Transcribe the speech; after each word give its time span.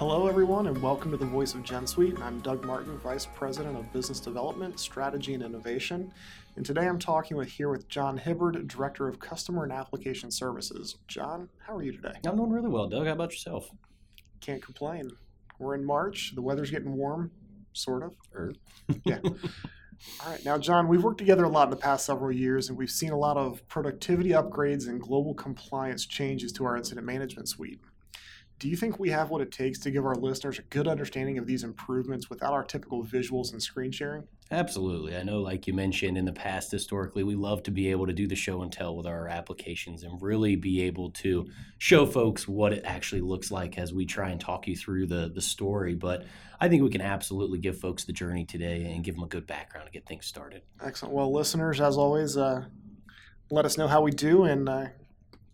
Hello, 0.00 0.26
everyone, 0.26 0.66
and 0.66 0.80
welcome 0.80 1.10
to 1.10 1.18
the 1.18 1.26
Voice 1.26 1.52
of 1.52 1.62
GenSuite. 1.62 2.18
I'm 2.22 2.40
Doug 2.40 2.64
Martin, 2.64 2.96
Vice 3.00 3.26
President 3.26 3.76
of 3.76 3.92
Business 3.92 4.18
Development, 4.18 4.80
Strategy, 4.80 5.34
and 5.34 5.42
Innovation. 5.42 6.10
And 6.56 6.64
today 6.64 6.88
I'm 6.88 6.98
talking 6.98 7.36
with 7.36 7.50
here 7.50 7.68
with 7.68 7.86
John 7.86 8.16
Hibbard, 8.16 8.66
Director 8.66 9.08
of 9.08 9.20
Customer 9.20 9.62
and 9.62 9.70
Application 9.70 10.30
Services. 10.30 10.96
John, 11.06 11.50
how 11.66 11.76
are 11.76 11.82
you 11.82 11.92
today? 11.92 12.14
I'm 12.24 12.36
doing 12.36 12.50
really 12.50 12.70
well, 12.70 12.88
Doug. 12.88 13.08
How 13.08 13.12
about 13.12 13.32
yourself? 13.32 13.68
Can't 14.40 14.62
complain. 14.62 15.10
We're 15.58 15.74
in 15.74 15.84
March. 15.84 16.32
The 16.34 16.40
weather's 16.40 16.70
getting 16.70 16.96
warm, 16.96 17.30
sort 17.74 18.02
of. 18.02 18.14
Er. 18.34 18.54
yeah. 19.04 19.18
All 19.22 20.30
right. 20.30 20.42
Now, 20.46 20.56
John, 20.56 20.88
we've 20.88 21.04
worked 21.04 21.18
together 21.18 21.44
a 21.44 21.50
lot 21.50 21.64
in 21.64 21.70
the 21.70 21.76
past 21.76 22.06
several 22.06 22.32
years, 22.32 22.70
and 22.70 22.78
we've 22.78 22.88
seen 22.88 23.10
a 23.10 23.18
lot 23.18 23.36
of 23.36 23.68
productivity 23.68 24.30
upgrades 24.30 24.88
and 24.88 24.98
global 24.98 25.34
compliance 25.34 26.06
changes 26.06 26.52
to 26.52 26.64
our 26.64 26.78
incident 26.78 27.06
management 27.06 27.50
suite. 27.50 27.80
Do 28.60 28.68
you 28.68 28.76
think 28.76 28.98
we 28.98 29.08
have 29.08 29.30
what 29.30 29.40
it 29.40 29.50
takes 29.50 29.78
to 29.80 29.90
give 29.90 30.04
our 30.04 30.14
listeners 30.14 30.58
a 30.58 30.62
good 30.62 30.86
understanding 30.86 31.38
of 31.38 31.46
these 31.46 31.64
improvements 31.64 32.28
without 32.28 32.52
our 32.52 32.62
typical 32.62 33.02
visuals 33.02 33.52
and 33.52 33.62
screen 33.62 33.90
sharing? 33.90 34.24
Absolutely. 34.50 35.16
I 35.16 35.22
know, 35.22 35.40
like 35.40 35.66
you 35.66 35.72
mentioned 35.72 36.18
in 36.18 36.26
the 36.26 36.32
past, 36.32 36.70
historically, 36.70 37.22
we 37.24 37.34
love 37.34 37.62
to 37.62 37.70
be 37.70 37.90
able 37.90 38.06
to 38.06 38.12
do 38.12 38.26
the 38.26 38.36
show 38.36 38.60
and 38.60 38.70
tell 38.70 38.94
with 38.94 39.06
our 39.06 39.28
applications 39.28 40.02
and 40.02 40.20
really 40.20 40.56
be 40.56 40.82
able 40.82 41.10
to 41.12 41.48
show 41.78 42.04
folks 42.04 42.46
what 42.46 42.74
it 42.74 42.82
actually 42.84 43.22
looks 43.22 43.50
like 43.50 43.78
as 43.78 43.94
we 43.94 44.04
try 44.04 44.28
and 44.28 44.38
talk 44.38 44.68
you 44.68 44.76
through 44.76 45.06
the, 45.06 45.32
the 45.34 45.40
story. 45.40 45.94
But 45.94 46.26
I 46.60 46.68
think 46.68 46.82
we 46.82 46.90
can 46.90 47.00
absolutely 47.00 47.60
give 47.60 47.78
folks 47.78 48.04
the 48.04 48.12
journey 48.12 48.44
today 48.44 48.92
and 48.92 49.02
give 49.02 49.14
them 49.14 49.24
a 49.24 49.28
good 49.28 49.46
background 49.46 49.86
to 49.86 49.92
get 49.92 50.04
things 50.04 50.26
started. 50.26 50.60
Excellent. 50.84 51.14
Well, 51.14 51.32
listeners, 51.32 51.80
as 51.80 51.96
always, 51.96 52.36
uh, 52.36 52.66
let 53.50 53.64
us 53.64 53.78
know 53.78 53.88
how 53.88 54.02
we 54.02 54.10
do 54.10 54.44
and 54.44 54.68
uh, 54.68 54.86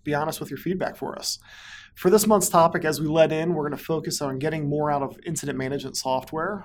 be 0.06 0.14
honest 0.14 0.40
with 0.40 0.50
your 0.50 0.58
feedback 0.58 0.96
for 0.96 1.18
us. 1.18 1.38
For 1.94 2.10
this 2.10 2.26
month's 2.26 2.48
topic, 2.48 2.84
as 2.84 3.00
we 3.00 3.06
let 3.06 3.32
in, 3.32 3.54
we're 3.54 3.68
going 3.68 3.78
to 3.78 3.84
focus 3.84 4.22
on 4.22 4.38
getting 4.38 4.68
more 4.68 4.90
out 4.90 5.02
of 5.02 5.18
incident 5.26 5.58
management 5.58 5.96
software. 5.96 6.64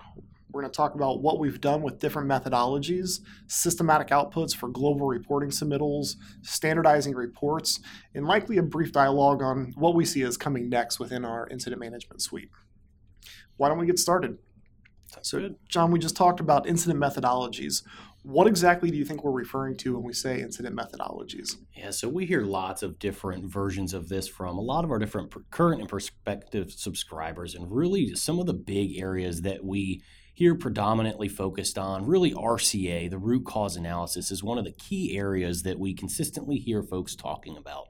We're 0.52 0.62
going 0.62 0.72
to 0.72 0.76
talk 0.76 0.96
about 0.96 1.22
what 1.22 1.40
we've 1.40 1.62
done 1.62 1.82
with 1.82 2.00
different 2.00 2.30
methodologies, 2.30 3.22
systematic 3.48 4.10
outputs 4.10 4.54
for 4.56 4.68
global 4.68 5.08
reporting 5.08 5.50
submittals, 5.50 6.18
standardizing 6.42 7.16
reports, 7.16 7.80
and 8.14 8.26
likely 8.26 8.58
a 8.58 8.64
brief 8.64 8.92
dialogue 8.92 9.42
on 9.42 9.74
what 9.78 9.96
we 9.96 10.04
see 10.04 10.24
as 10.24 10.36
coming 10.36 10.70
next 10.70 11.00
within 11.00 11.24
our 11.24 11.48
incident 11.50 11.80
management 11.80 12.22
suite. 12.22 12.50
Why 13.56 13.70
don't 13.70 13.78
we 13.78 13.86
get 13.86 14.00
started? 14.00 14.38
So, 15.22 15.40
Good. 15.40 15.56
John, 15.70 15.92
we 15.92 16.00
just 16.00 16.16
talked 16.16 16.40
about 16.40 16.68
incident 16.68 17.00
methodologies. 17.00 17.84
What 18.24 18.46
exactly 18.46 18.92
do 18.92 18.98
you 18.98 19.06
think 19.06 19.24
we're 19.24 19.32
referring 19.32 19.78
to 19.78 19.96
when 19.96 20.04
we 20.04 20.14
say 20.14 20.42
incident 20.42 20.76
methodologies? 20.76 21.58
Yeah, 21.76 21.90
so 21.90 22.08
we 22.08 22.28
hear 22.28 22.42
lots 22.42 22.84
of 22.84 23.00
different 23.00 23.46
versions 23.46 23.96
of 23.96 24.10
this 24.10 24.28
from 24.28 24.58
a 24.58 24.62
lot 24.62 24.84
of 24.84 24.92
our 24.92 25.00
different 25.00 25.34
current 25.50 25.82
and 25.82 25.90
prospective 25.90 26.72
subscribers, 26.72 27.56
and 27.56 27.72
really 27.72 28.14
some 28.16 28.40
of 28.40 28.46
the 28.46 28.54
big 28.54 29.00
areas 29.00 29.42
that 29.42 29.66
we 29.66 30.04
hear 30.36 30.54
predominantly 30.54 31.28
focused 31.28 31.80
on 31.80 32.06
really 32.06 32.32
RCA, 32.32 33.10
the 33.10 33.18
root 33.18 33.46
cause 33.46 33.76
analysis, 33.76 34.32
is 34.32 34.44
one 34.44 34.60
of 34.60 34.66
the 34.66 34.72
key 34.72 35.18
areas 35.18 35.64
that 35.64 35.80
we 35.80 35.94
consistently 35.94 36.58
hear 36.58 36.84
folks 36.84 37.16
talking 37.16 37.58
about. 37.58 37.88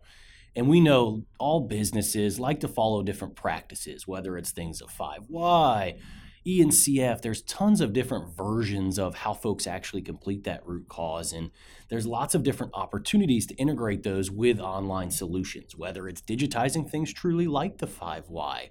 And 0.56 0.68
we 0.68 0.80
know 0.80 1.26
all 1.40 1.68
businesses 1.68 2.40
like 2.40 2.60
to 2.62 2.68
follow 2.68 3.04
different 3.04 3.36
practices, 3.36 4.08
whether 4.08 4.38
it's 4.38 4.52
things 4.52 4.82
of 4.82 4.90
5Y, 4.92 6.00
ENCF, 6.45 7.22
there's 7.22 7.44
tons 7.44 7.81
of 7.81 7.94
different 7.94 8.36
versions 8.36 8.97
of 8.97 9.14
how 9.14 9.34
folks 9.34 9.67
actually 9.67 10.02
complete 10.02 10.44
that 10.44 10.66
root 10.66 10.88
cause. 10.89 11.33
And 11.33 11.52
there's 11.89 12.08
lots 12.08 12.33
of 12.33 12.42
different 12.42 12.73
opportunities 12.73 13.45
to 13.48 13.56
integrate 13.56 14.02
those 14.02 14.31
with 14.31 14.59
online 14.59 15.11
solutions, 15.11 15.76
whether 15.76 16.08
it's 16.08 16.21
digitizing 16.21 16.89
things 16.89 17.14
truly 17.14 17.45
like 17.45 17.77
the 17.77 17.86
5Y, 17.86 18.70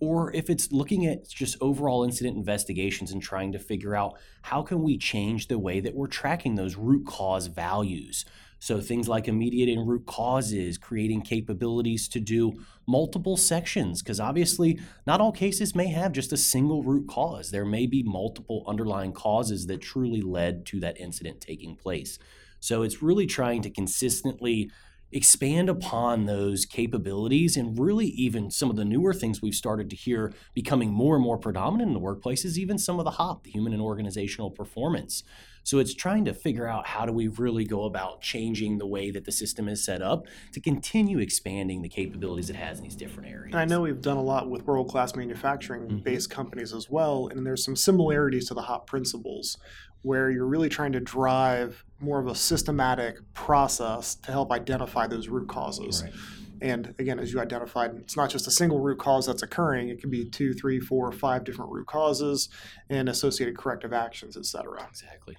or 0.00 0.34
if 0.34 0.50
it's 0.50 0.72
looking 0.72 1.06
at 1.06 1.28
just 1.28 1.56
overall 1.60 2.02
incident 2.02 2.36
investigations 2.36 3.12
and 3.12 3.22
trying 3.22 3.52
to 3.52 3.58
figure 3.60 3.94
out 3.94 4.18
how 4.42 4.62
can 4.62 4.82
we 4.82 4.98
change 4.98 5.46
the 5.46 5.60
way 5.60 5.78
that 5.78 5.94
we're 5.94 6.08
tracking 6.08 6.56
those 6.56 6.74
root 6.74 7.06
cause 7.06 7.46
values 7.46 8.24
so 8.62 8.80
things 8.80 9.08
like 9.08 9.26
immediate 9.26 9.68
and 9.68 9.88
root 9.88 10.06
causes, 10.06 10.78
creating 10.78 11.22
capabilities 11.22 12.06
to 12.06 12.20
do 12.20 12.52
multiple 12.86 13.36
sections, 13.36 14.02
because 14.02 14.20
obviously 14.20 14.78
not 15.04 15.20
all 15.20 15.32
cases 15.32 15.74
may 15.74 15.88
have 15.88 16.12
just 16.12 16.32
a 16.32 16.36
single 16.36 16.84
root 16.84 17.08
cause. 17.08 17.50
There 17.50 17.64
may 17.64 17.88
be 17.88 18.04
multiple 18.04 18.62
underlying 18.68 19.14
causes 19.14 19.66
that 19.66 19.80
truly 19.80 20.20
led 20.20 20.64
to 20.66 20.78
that 20.78 21.00
incident 21.00 21.40
taking 21.40 21.74
place. 21.74 22.20
So 22.60 22.82
it's 22.82 23.02
really 23.02 23.26
trying 23.26 23.62
to 23.62 23.70
consistently 23.70 24.70
expand 25.10 25.68
upon 25.68 26.26
those 26.26 26.64
capabilities 26.64 27.56
and 27.56 27.76
really 27.76 28.06
even 28.06 28.52
some 28.52 28.70
of 28.70 28.76
the 28.76 28.84
newer 28.84 29.12
things 29.12 29.42
we've 29.42 29.56
started 29.56 29.90
to 29.90 29.96
hear 29.96 30.32
becoming 30.54 30.92
more 30.92 31.16
and 31.16 31.24
more 31.24 31.36
predominant 31.36 31.88
in 31.88 31.94
the 31.94 31.98
workplace 31.98 32.44
is 32.44 32.60
even 32.60 32.78
some 32.78 33.00
of 33.00 33.04
the 33.04 33.10
HOP, 33.10 33.42
the 33.42 33.50
human 33.50 33.72
and 33.72 33.82
organizational 33.82 34.52
performance. 34.52 35.24
So 35.64 35.78
it's 35.78 35.94
trying 35.94 36.24
to 36.24 36.34
figure 36.34 36.66
out 36.66 36.86
how 36.86 37.06
do 37.06 37.12
we 37.12 37.28
really 37.28 37.64
go 37.64 37.84
about 37.84 38.20
changing 38.20 38.78
the 38.78 38.86
way 38.86 39.10
that 39.10 39.24
the 39.24 39.32
system 39.32 39.68
is 39.68 39.84
set 39.84 40.02
up 40.02 40.26
to 40.52 40.60
continue 40.60 41.18
expanding 41.18 41.82
the 41.82 41.88
capabilities 41.88 42.50
it 42.50 42.56
has 42.56 42.78
in 42.78 42.84
these 42.84 42.96
different 42.96 43.30
areas. 43.30 43.52
And 43.52 43.60
I 43.60 43.64
know 43.64 43.80
we've 43.80 44.00
done 44.00 44.16
a 44.16 44.22
lot 44.22 44.50
with 44.50 44.66
world 44.66 44.88
class 44.88 45.14
manufacturing 45.14 46.00
based 46.00 46.30
mm-hmm. 46.30 46.36
companies 46.36 46.72
as 46.72 46.90
well, 46.90 47.28
and 47.28 47.46
there's 47.46 47.64
some 47.64 47.76
similarities 47.76 48.48
to 48.48 48.54
the 48.54 48.62
HOP 48.62 48.86
principles 48.86 49.56
where 50.02 50.30
you're 50.30 50.46
really 50.46 50.68
trying 50.68 50.92
to 50.92 51.00
drive 51.00 51.84
more 52.00 52.18
of 52.18 52.26
a 52.26 52.34
systematic 52.34 53.18
process 53.34 54.16
to 54.16 54.32
help 54.32 54.50
identify 54.50 55.06
those 55.06 55.28
root 55.28 55.48
causes. 55.48 56.02
Right. 56.02 56.12
And 56.60 56.94
again, 56.98 57.18
as 57.18 57.32
you 57.32 57.40
identified, 57.40 57.92
it's 57.96 58.16
not 58.16 58.30
just 58.30 58.46
a 58.46 58.50
single 58.50 58.78
root 58.78 58.98
cause 58.98 59.26
that's 59.26 59.42
occurring. 59.42 59.88
It 59.88 60.00
can 60.00 60.10
be 60.10 60.24
two, 60.24 60.54
three, 60.54 60.78
four, 60.78 61.10
five 61.10 61.44
different 61.44 61.72
root 61.72 61.86
causes 61.86 62.48
and 62.88 63.08
associated 63.08 63.56
corrective 63.56 63.92
actions, 63.92 64.36
et 64.36 64.46
cetera. 64.46 64.86
Exactly. 64.88 65.36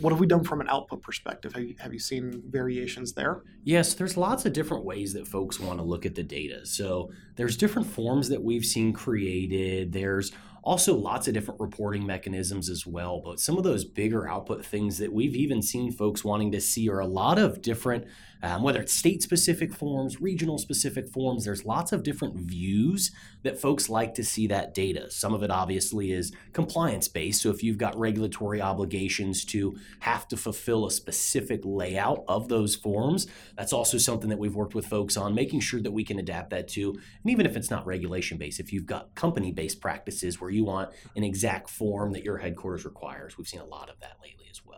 What 0.00 0.12
have 0.12 0.20
we 0.20 0.26
done 0.26 0.44
from 0.44 0.60
an 0.60 0.68
output 0.68 1.02
perspective? 1.02 1.52
Have 1.52 1.62
you, 1.62 1.74
have 1.78 1.92
you 1.92 1.98
seen 1.98 2.42
variations 2.48 3.12
there? 3.12 3.42
Yes, 3.64 3.94
there's 3.94 4.16
lots 4.16 4.46
of 4.46 4.52
different 4.52 4.84
ways 4.84 5.12
that 5.12 5.28
folks 5.28 5.60
want 5.60 5.78
to 5.78 5.84
look 5.84 6.06
at 6.06 6.14
the 6.14 6.22
data. 6.22 6.64
So 6.64 7.10
there's 7.36 7.56
different 7.56 7.86
forms 7.86 8.28
that 8.30 8.42
we've 8.42 8.64
seen 8.64 8.92
created. 8.92 9.92
There's 9.92 10.32
also, 10.62 10.94
lots 10.94 11.26
of 11.26 11.34
different 11.34 11.58
reporting 11.58 12.06
mechanisms 12.06 12.68
as 12.68 12.86
well. 12.86 13.22
But 13.24 13.40
some 13.40 13.56
of 13.56 13.64
those 13.64 13.84
bigger 13.84 14.28
output 14.28 14.64
things 14.64 14.98
that 14.98 15.12
we've 15.12 15.34
even 15.34 15.62
seen 15.62 15.90
folks 15.90 16.22
wanting 16.22 16.52
to 16.52 16.60
see 16.60 16.88
are 16.90 17.00
a 17.00 17.06
lot 17.06 17.38
of 17.38 17.62
different, 17.62 18.06
um, 18.42 18.62
whether 18.62 18.80
it's 18.80 18.92
state 18.92 19.22
specific 19.22 19.72
forms, 19.74 20.20
regional 20.20 20.58
specific 20.58 21.08
forms, 21.08 21.44
there's 21.44 21.64
lots 21.64 21.92
of 21.92 22.02
different 22.02 22.36
views 22.36 23.10
that 23.42 23.60
folks 23.60 23.88
like 23.88 24.14
to 24.14 24.24
see 24.24 24.46
that 24.48 24.74
data. 24.74 25.10
Some 25.10 25.34
of 25.34 25.42
it 25.42 25.50
obviously 25.50 26.12
is 26.12 26.32
compliance 26.52 27.08
based. 27.08 27.42
So 27.42 27.50
if 27.50 27.62
you've 27.62 27.78
got 27.78 27.98
regulatory 27.98 28.60
obligations 28.60 29.44
to 29.46 29.76
have 30.00 30.28
to 30.28 30.36
fulfill 30.36 30.86
a 30.86 30.90
specific 30.90 31.60
layout 31.64 32.24
of 32.28 32.48
those 32.48 32.74
forms, 32.74 33.26
that's 33.56 33.72
also 33.72 33.98
something 33.98 34.30
that 34.30 34.38
we've 34.38 34.54
worked 34.54 34.74
with 34.74 34.86
folks 34.86 35.16
on, 35.16 35.34
making 35.34 35.60
sure 35.60 35.80
that 35.80 35.90
we 35.90 36.04
can 36.04 36.18
adapt 36.18 36.50
that 36.50 36.68
to. 36.68 36.90
And 36.90 37.30
even 37.30 37.46
if 37.46 37.56
it's 37.56 37.70
not 37.70 37.86
regulation 37.86 38.38
based, 38.38 38.60
if 38.60 38.72
you've 38.72 38.86
got 38.86 39.14
company 39.14 39.52
based 39.52 39.80
practices 39.80 40.40
where 40.40 40.50
you 40.50 40.64
want 40.64 40.90
an 41.16 41.24
exact 41.24 41.70
form 41.70 42.12
that 42.12 42.24
your 42.24 42.38
headquarters 42.38 42.84
requires. 42.84 43.36
We've 43.36 43.48
seen 43.48 43.60
a 43.60 43.64
lot 43.64 43.88
of 43.88 43.98
that 44.00 44.16
lately 44.22 44.46
as 44.50 44.64
well. 44.64 44.69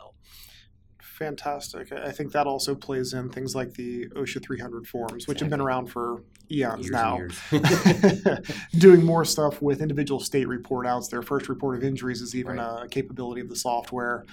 Fantastic. 1.22 1.93
I 1.93 2.10
think 2.10 2.33
that 2.33 2.49
also 2.49 2.75
plays 2.75 3.12
in 3.12 3.28
things 3.28 3.55
like 3.55 3.75
the 3.75 4.09
OSHA 4.09 4.43
300 4.43 4.88
forms, 4.88 5.28
which 5.28 5.38
have 5.38 5.49
been 5.49 5.60
around 5.60 5.87
for 5.87 6.25
eons 6.50 6.88
years 6.88 6.91
now. 6.91 8.37
Doing 8.78 9.05
more 9.05 9.25
stuff 9.25 9.62
with 9.62 9.81
individual 9.81 10.19
state 10.19 10.49
report 10.49 10.84
outs. 10.84 11.06
Their 11.06 11.22
first 11.22 11.49
report 11.49 11.77
of 11.77 11.84
injuries 11.84 12.21
is 12.21 12.34
even 12.34 12.56
right. 12.56 12.87
a 12.87 12.88
capability 12.88 13.41
of 13.41 13.49
the 13.49 13.55
software. 13.55 14.25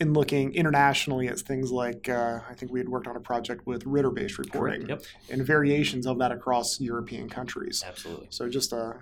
In 0.00 0.14
looking 0.14 0.54
internationally 0.54 1.28
at 1.28 1.38
things 1.38 1.70
like, 1.70 2.08
uh, 2.08 2.38
I 2.48 2.54
think 2.54 2.72
we 2.72 2.80
had 2.80 2.88
worked 2.88 3.06
on 3.06 3.16
a 3.16 3.20
project 3.20 3.66
with 3.66 3.84
RIDDOR 3.84 4.14
based 4.14 4.38
reporting 4.38 4.88
yep. 4.88 5.02
and 5.28 5.44
variations 5.44 6.06
of 6.06 6.18
that 6.20 6.32
across 6.32 6.80
European 6.80 7.28
countries. 7.28 7.84
Absolutely. 7.86 8.28
So 8.30 8.48
just 8.48 8.72
a 8.72 8.96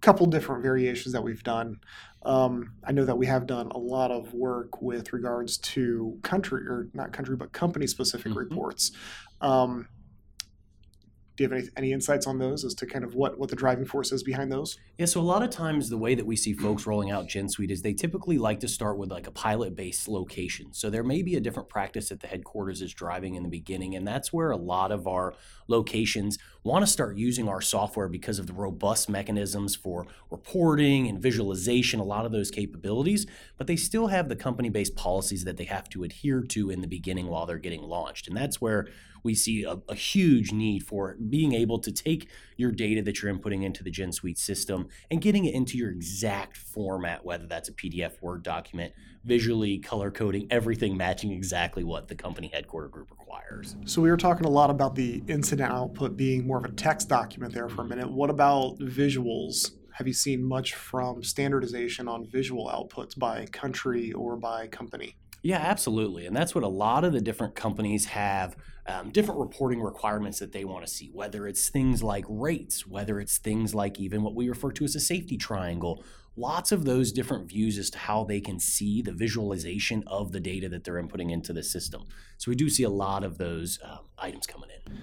couple 0.00 0.24
different 0.24 0.62
variations 0.62 1.12
that 1.12 1.22
we've 1.22 1.42
done. 1.42 1.80
Um, 2.22 2.72
I 2.84 2.92
know 2.92 3.04
that 3.04 3.16
we 3.16 3.26
have 3.26 3.46
done 3.46 3.70
a 3.70 3.78
lot 3.78 4.10
of 4.10 4.34
work 4.34 4.82
with 4.82 5.12
regards 5.12 5.58
to 5.58 6.18
country 6.22 6.62
or 6.62 6.88
not 6.92 7.12
country, 7.12 7.36
but 7.36 7.52
company 7.52 7.86
specific 7.86 8.30
mm-hmm. 8.30 8.38
reports. 8.38 8.92
Um, 9.40 9.88
do 11.38 11.44
you 11.44 11.50
have 11.50 11.58
any, 11.58 11.68
any 11.76 11.92
insights 11.92 12.26
on 12.26 12.36
those 12.38 12.64
as 12.64 12.74
to 12.74 12.84
kind 12.84 13.04
of 13.04 13.14
what, 13.14 13.38
what 13.38 13.48
the 13.48 13.54
driving 13.54 13.84
force 13.84 14.10
is 14.10 14.24
behind 14.24 14.50
those? 14.50 14.76
Yeah, 14.98 15.06
so 15.06 15.20
a 15.20 15.22
lot 15.22 15.44
of 15.44 15.50
times 15.50 15.88
the 15.88 15.96
way 15.96 16.16
that 16.16 16.26
we 16.26 16.34
see 16.34 16.52
folks 16.52 16.84
rolling 16.84 17.12
out 17.12 17.28
Gen 17.28 17.48
Suite 17.48 17.70
is 17.70 17.80
they 17.80 17.94
typically 17.94 18.38
like 18.38 18.58
to 18.60 18.68
start 18.68 18.98
with 18.98 19.12
like 19.12 19.28
a 19.28 19.30
pilot 19.30 19.76
based 19.76 20.08
location. 20.08 20.72
So 20.72 20.90
there 20.90 21.04
may 21.04 21.22
be 21.22 21.36
a 21.36 21.40
different 21.40 21.68
practice 21.68 22.08
that 22.08 22.18
the 22.18 22.26
headquarters 22.26 22.82
is 22.82 22.92
driving 22.92 23.36
in 23.36 23.44
the 23.44 23.48
beginning, 23.48 23.94
and 23.94 24.06
that's 24.06 24.32
where 24.32 24.50
a 24.50 24.56
lot 24.56 24.90
of 24.90 25.06
our 25.06 25.32
locations 25.68 26.38
want 26.64 26.84
to 26.84 26.90
start 26.90 27.16
using 27.16 27.48
our 27.48 27.60
software 27.60 28.08
because 28.08 28.40
of 28.40 28.48
the 28.48 28.52
robust 28.52 29.08
mechanisms 29.08 29.76
for 29.76 30.08
reporting 30.30 31.06
and 31.06 31.22
visualization, 31.22 32.00
a 32.00 32.04
lot 32.04 32.26
of 32.26 32.32
those 32.32 32.50
capabilities, 32.50 33.26
but 33.56 33.68
they 33.68 33.76
still 33.76 34.08
have 34.08 34.28
the 34.28 34.34
company 34.34 34.70
based 34.70 34.96
policies 34.96 35.44
that 35.44 35.56
they 35.56 35.64
have 35.64 35.88
to 35.88 36.02
adhere 36.02 36.42
to 36.42 36.70
in 36.70 36.80
the 36.80 36.88
beginning 36.88 37.28
while 37.28 37.46
they're 37.46 37.58
getting 37.58 37.82
launched. 37.82 38.26
And 38.26 38.36
that's 38.36 38.60
where 38.60 38.88
we 39.22 39.34
see 39.34 39.64
a, 39.64 39.76
a, 39.88 39.94
huge 39.94 40.52
need 40.52 40.82
for 40.82 41.16
being 41.28 41.52
able 41.52 41.78
to 41.80 41.92
take 41.92 42.28
your 42.56 42.70
data 42.70 43.02
that 43.02 43.20
you're 43.22 43.34
inputting 43.34 43.64
into 43.64 43.82
the 43.82 43.90
Gen 43.90 44.12
Suite 44.12 44.38
system 44.38 44.88
and 45.10 45.20
getting 45.20 45.44
it 45.44 45.54
into 45.54 45.76
your 45.76 45.90
exact 45.90 46.56
format, 46.56 47.24
whether 47.24 47.46
that's 47.46 47.68
a 47.68 47.72
PDF, 47.72 48.20
Word 48.20 48.42
document, 48.42 48.92
visually 49.24 49.78
color 49.78 50.10
coding, 50.10 50.46
everything 50.50 50.96
matching 50.96 51.32
exactly 51.32 51.84
what 51.84 52.08
the 52.08 52.14
company 52.14 52.50
headquarter 52.52 52.88
group 52.88 53.10
requires. 53.10 53.76
So 53.84 54.00
we 54.00 54.10
were 54.10 54.16
talking 54.16 54.46
a 54.46 54.50
lot 54.50 54.70
about 54.70 54.94
the 54.94 55.22
incident 55.28 55.70
output 55.70 56.16
being 56.16 56.46
more 56.46 56.58
of 56.58 56.64
a 56.64 56.72
text 56.72 57.08
document 57.08 57.52
there 57.52 57.68
for 57.68 57.82
a 57.82 57.84
minute. 57.84 58.10
What 58.10 58.30
about 58.30 58.78
visuals? 58.78 59.72
Have 59.92 60.06
you 60.06 60.12
seen 60.12 60.42
much 60.44 60.74
from 60.74 61.22
standardization 61.22 62.08
on 62.08 62.26
visual 62.26 62.68
outputs 62.68 63.18
by 63.18 63.46
country 63.46 64.12
or 64.12 64.36
by 64.36 64.68
company? 64.68 65.16
Yeah, 65.42 65.58
absolutely. 65.58 66.26
And 66.26 66.36
that's 66.36 66.54
what 66.54 66.64
a 66.64 66.68
lot 66.68 67.04
of 67.04 67.12
the 67.12 67.20
different 67.20 67.54
companies 67.54 68.06
have 68.06 68.56
um, 68.86 69.10
different 69.10 69.40
reporting 69.40 69.80
requirements 69.82 70.38
that 70.38 70.52
they 70.52 70.64
want 70.64 70.84
to 70.86 70.92
see, 70.92 71.10
whether 71.12 71.46
it's 71.46 71.68
things 71.68 72.02
like 72.02 72.24
rates, 72.28 72.86
whether 72.86 73.20
it's 73.20 73.38
things 73.38 73.74
like 73.74 74.00
even 74.00 74.22
what 74.22 74.34
we 74.34 74.48
refer 74.48 74.72
to 74.72 74.84
as 74.84 74.96
a 74.96 75.00
safety 75.00 75.36
triangle. 75.36 76.02
Lots 76.36 76.70
of 76.70 76.84
those 76.84 77.10
different 77.12 77.48
views 77.48 77.78
as 77.78 77.90
to 77.90 77.98
how 77.98 78.24
they 78.24 78.40
can 78.40 78.60
see 78.60 79.02
the 79.02 79.12
visualization 79.12 80.04
of 80.06 80.30
the 80.32 80.38
data 80.40 80.68
that 80.68 80.84
they're 80.84 81.02
inputting 81.02 81.32
into 81.32 81.52
the 81.52 81.64
system. 81.64 82.04
So 82.38 82.50
we 82.50 82.54
do 82.54 82.70
see 82.70 82.84
a 82.84 82.90
lot 82.90 83.24
of 83.24 83.38
those 83.38 83.80
uh, 83.84 83.98
items 84.16 84.46
coming 84.46 84.70
in. 84.70 84.98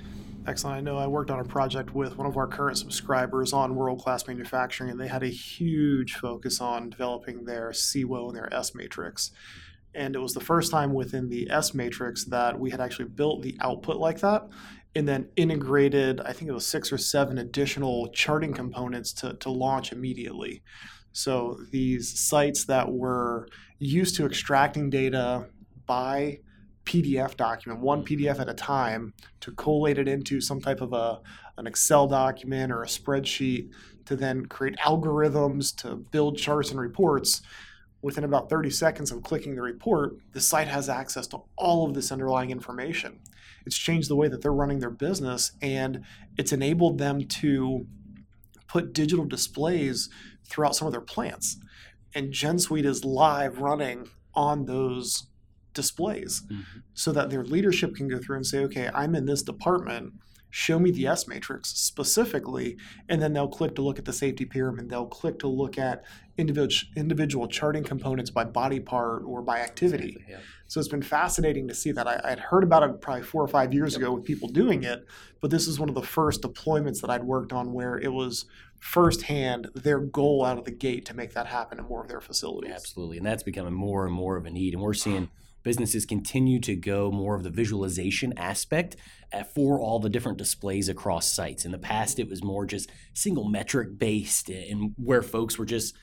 Excellent. 0.48 0.78
I 0.78 0.82
know 0.82 0.98
I 0.98 1.08
worked 1.08 1.32
on 1.32 1.40
a 1.40 1.44
project 1.44 1.94
with 1.94 2.18
one 2.18 2.26
of 2.26 2.38
our 2.38 2.48
current 2.48 2.78
subscribers 2.78 3.52
on 3.52 3.76
world 3.76 4.00
class 4.00 4.28
manufacturing, 4.28 4.90
and 4.90 5.00
they 5.00 5.08
had 5.08 5.24
a 5.24 5.28
huge 5.28 6.16
focus 6.16 6.62
on 6.62 6.90
developing 6.90 7.44
their 7.46 7.72
CWO 7.72 8.30
and 8.30 8.38
their 8.38 8.54
S 8.54 8.74
matrix. 8.74 9.32
And 9.96 10.16
it 10.16 10.20
was 10.20 10.34
the 10.34 10.42
first 10.42 10.72
time 10.72 10.94
within 10.94 11.30
the 11.30 11.50
S 11.50 11.74
matrix 11.74 12.26
that 12.26 12.60
we 12.60 12.70
had 12.70 12.82
actually 12.82 13.10
built 13.10 13.42
the 13.42 13.58
output 13.62 13.98
like 13.98 14.20
that 14.20 14.48
and 14.96 15.08
then 15.08 15.28
integrated, 15.36 16.22
I 16.22 16.32
think 16.32 16.50
it 16.50 16.54
was 16.54 16.66
six 16.66 16.92
or 16.92 16.98
seven 16.98 17.38
additional 17.38 18.08
charting 18.14 18.54
components 18.54 19.12
to, 19.14 19.34
to 19.34 19.50
launch 19.50 19.92
immediately. 19.92 20.64
So 21.12 21.60
these 21.72 22.18
sites 22.18 22.66
that 22.66 22.92
were 22.92 23.48
used 23.78 24.16
to 24.16 24.26
extracting 24.26 24.90
data 24.90 25.48
by 25.86 26.40
PDF 26.86 27.36
document, 27.36 27.82
one 27.82 28.06
PDF 28.06 28.40
at 28.40 28.48
a 28.48 28.54
time, 28.54 29.14
to 29.42 29.52
collate 29.52 29.98
it 29.98 30.08
into 30.08 30.40
some 30.40 30.62
type 30.62 30.82
of 30.82 30.94
a, 30.94 31.20
an 31.58 31.68
Excel 31.68 32.08
document 32.08 32.72
or 32.72 32.84
a 32.84 32.88
spreadsheet, 32.88 33.72
to 34.06 34.16
then 34.16 34.46
create 34.46 34.78
algorithms 34.78 35.76
to 35.76 35.96
build 35.96 36.38
charts 36.38 36.70
and 36.70 36.80
reports 36.80 37.42
within 38.06 38.24
about 38.24 38.52
30 38.52 38.70
seconds 38.70 39.12
of 39.12 39.24
clicking 39.24 39.56
the 39.56 39.64
report, 39.64 40.16
the 40.34 40.40
site 40.40 40.68
has 40.68 40.90
access 40.90 41.26
to 41.26 41.42
all 41.58 41.88
of 41.88 41.96
this 41.96 42.12
underlying 42.12 42.52
information. 42.52 43.20
It's 43.66 43.76
changed 43.76 44.12
the 44.12 44.16
way 44.16 44.28
that 44.28 44.44
they're 44.44 44.54
running 44.54 44.78
their 44.80 44.92
business 44.92 45.54
and 45.60 46.04
it's 46.38 46.54
enabled 46.54 47.00
them 47.00 47.26
to 47.28 47.88
put 48.68 48.94
digital 48.94 49.26
displays 49.26 50.08
throughout 50.48 50.76
some 50.76 50.86
of 50.86 50.92
their 50.92 51.02
plants. 51.02 51.58
And 52.14 52.32
Gen 52.32 52.60
Suite 52.60 52.86
is 52.86 53.04
live 53.04 53.58
running 53.58 54.08
on 54.36 54.66
those 54.66 55.26
displays 55.74 56.44
mm-hmm. 56.44 56.82
so 56.94 57.12
that 57.12 57.32
their 57.32 57.44
leadership 57.44 57.96
can 57.96 58.08
go 58.08 58.20
through 58.20 58.36
and 58.36 58.46
say, 58.46 58.60
okay, 58.60 58.88
I'm 58.94 59.16
in 59.16 59.26
this 59.26 59.42
department 59.42 60.14
show 60.56 60.80
me 60.80 60.90
the 60.90 61.06
S 61.06 61.28
matrix 61.28 61.72
specifically, 61.72 62.78
and 63.10 63.22
then 63.22 63.34
they'll 63.34 63.50
click 63.50 63.76
to 63.76 63.82
look 63.82 64.00
at 64.00 64.06
the 64.06 64.14
safety 64.14 64.46
pyramid. 64.46 64.90
They'll 64.90 65.06
click 65.06 65.38
to 65.40 65.50
look 65.50 65.78
at 65.78 66.06
individual 66.38 66.94
individual 66.96 67.50
charting 67.50 67.84
components 67.84 68.30
by 68.32 68.46
body 68.46 68.80
part 68.80 69.24
or 69.26 69.42
by 69.42 69.60
activity. 69.60 70.12
Exactly, 70.12 70.26
yeah. 70.30 70.40
So 70.68 70.80
it's 70.80 70.88
been 70.88 71.02
fascinating 71.02 71.68
to 71.68 71.76
see 71.76 71.92
that. 71.92 72.08
I, 72.08 72.30
would 72.30 72.40
heard 72.40 72.64
about 72.64 72.84
it 72.84 73.02
probably 73.02 73.24
four 73.24 73.44
or 73.44 73.50
five 73.50 73.74
years 73.74 73.94
yep. 73.94 74.02
ago 74.02 74.14
with 74.14 74.24
people 74.24 74.48
doing 74.48 74.84
it, 74.84 75.06
but 75.42 75.52
this 75.52 75.68
is 75.68 75.78
one 75.78 75.90
of 75.90 75.96
the 75.96 76.02
first 76.02 76.42
deployments 76.42 77.02
that 77.02 77.10
I'd 77.10 77.26
worked 77.26 77.52
on 77.52 77.74
where 77.74 77.98
it 77.98 78.14
was 78.14 78.46
firsthand 78.80 79.68
their 79.76 80.00
goal 80.00 80.46
out 80.46 80.58
of 80.58 80.64
the 80.64 80.72
gate 80.72 81.06
to 81.08 81.14
make 81.14 81.34
that 81.34 81.48
happen 81.48 81.80
in 81.80 81.86
more 81.86 82.02
of 82.02 82.08
their 82.08 82.22
facilities. 82.22 82.72
Absolutely, 82.72 83.18
and 83.18 83.26
that's 83.26 83.44
becoming 83.44 83.74
more 83.74 84.06
and 84.06 84.16
more 84.16 84.38
of 84.38 84.46
a 84.46 84.50
need, 84.50 84.74
and 84.74 84.82
we're 84.82 84.94
seeing 84.94 85.30
businesses 85.66 86.06
continue 86.06 86.62
to 86.62 86.78
go 86.78 87.12
more 87.12 87.36
of 87.36 87.44
the 87.44 87.50
visualization 87.50 88.32
aspect 88.38 88.96
for 89.54 89.82
all 89.82 90.00
the 90.00 90.10
different 90.10 90.38
displays 90.38 90.88
across 90.88 91.30
sites. 91.30 91.66
In 91.66 91.74
the 91.74 91.78
past, 91.78 92.20
it 92.20 92.30
was 92.30 92.42
more 92.42 92.66
just 92.66 92.90
single 93.14 93.50
metric 93.50 93.98
based 93.98 94.50
and 94.50 94.94
where 94.96 95.22
folks 95.22 95.58
were 95.58 95.66
just 95.66 95.94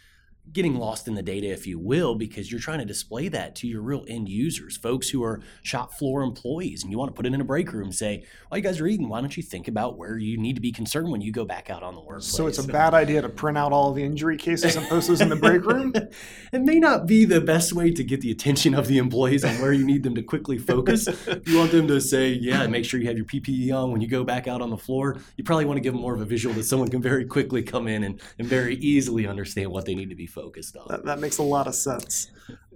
getting 0.51 0.75
lost 0.75 1.09
in 1.09 1.15
the 1.15 1.23
data, 1.23 1.47
if 1.49 1.67
you 1.67 1.79
will, 1.79 2.15
because 2.15 2.51
you're 2.51 2.61
trying 2.61 2.81
to 2.81 2.85
display 2.85 3.29
that 3.29 3.55
to 3.57 3.67
your 3.67 3.81
real 3.81 4.05
end 4.09 4.29
users, 4.29 4.77
folks 4.77 5.09
who 5.09 5.23
are 5.23 5.41
shop 5.63 5.93
floor 5.95 6.23
employees, 6.23 6.83
and 6.83 6.91
you 6.91 6.99
want 6.99 7.09
to 7.09 7.15
put 7.15 7.27
it 7.27 7.33
in 7.33 7.41
a 7.41 7.45
break 7.45 7.73
room 7.73 7.85
and 7.85 7.95
say, 7.95 8.25
while 8.49 8.59
you 8.59 8.63
guys 8.63 8.81
are 8.81 8.87
eating, 8.87 9.09
why 9.09 9.21
don't 9.21 9.37
you 9.37 9.43
think 9.43 9.69
about 9.69 9.97
where 9.97 10.19
you 10.19 10.37
need 10.37 10.55
to 10.55 10.61
be 10.61 10.73
concerned 10.73 11.11
when 11.11 11.21
you 11.21 11.33
go 11.33 11.45
back 11.45 11.71
out 11.71 11.83
on 11.83 11.95
the 11.95 12.01
workplace? 12.01 12.27
So 12.27 12.47
it's 12.49 12.59
a 12.59 12.67
bad 12.67 12.93
idea 12.93 13.23
to 13.23 13.29
print 13.29 13.57
out 13.57 13.73
all 13.73 13.93
the 13.93 14.03
injury 14.03 14.37
cases 14.37 14.77
and 14.77 14.87
post 14.89 15.09
those 15.09 15.21
in 15.21 15.29
the 15.29 15.37
break 15.37 15.65
room? 15.65 15.95
it 16.53 16.61
may 16.61 16.79
not 16.79 17.07
be 17.07 17.25
the 17.25 17.41
best 17.41 17.73
way 17.73 17.91
to 17.93 18.05
get 18.05 18.21
the 18.21 18.31
attention 18.31 18.75
of 18.75 18.89
the 18.89 18.99
employees 18.99 19.45
on 19.45 19.55
where 19.61 19.73
you 19.73 19.85
need 19.85 20.03
them 20.03 20.15
to 20.17 20.23
quickly 20.23 20.59
focus. 20.59 21.09
you 21.47 21.57
want 21.57 21.71
them 21.71 21.87
to 21.89 22.01
say, 22.01 22.29
yeah, 22.29 22.67
make 22.67 22.85
sure 22.85 23.01
you 23.01 23.07
have 23.07 23.17
your 23.17 23.27
PPE 23.27 23.73
on 23.73 23.93
when 23.93 24.01
you 24.01 24.09
go 24.09 24.25
back 24.25 24.49
out 24.49 24.61
on 24.61 24.71
the 24.71 24.77
floor. 24.77 25.17
You 25.37 25.45
probably 25.45 25.65
want 25.65 25.77
to 25.79 25.83
give 25.83 25.95
them 25.95 26.03
more 26.03 26.15
of 26.15 26.21
a 26.21 26.27
visual 26.27 26.55
that 26.57 26.65
someone 26.65 26.89
can 26.89 27.01
very 27.01 27.25
quickly 27.25 27.63
come 27.63 27.89
in 27.89 28.05
and, 28.05 28.21
and 28.39 28.49
very 28.49 28.77
easily 28.77 29.27
understand 29.27 29.71
what 29.71 29.87
they 29.87 29.95
need 29.95 30.11
to 30.11 30.17
be 30.17 30.27
focused 30.33 30.77
on. 30.77 30.87
That, 30.89 31.05
that 31.05 31.21
makes 31.21 31.39
a 31.39 31.43
lot 31.43 31.67
of 31.67 31.75
sense. 31.75 32.31